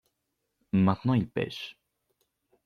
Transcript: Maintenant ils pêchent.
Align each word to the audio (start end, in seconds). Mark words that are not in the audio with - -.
Maintenant 0.73 1.13
ils 1.13 1.29
pêchent. 1.29 1.77